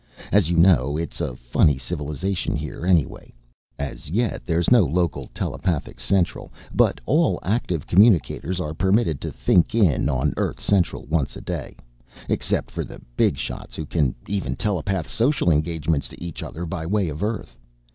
[0.31, 3.31] As you know, it's a funny civilization here anyway.
[3.77, 9.75] As yet, there's no local telepathic Central but all Active Communicators are permitted to think
[9.75, 11.75] in on Earth Central once a day
[12.29, 16.83] except for the big shots who can even telepath social engagements to each other by
[16.87, 17.55] way of Earth!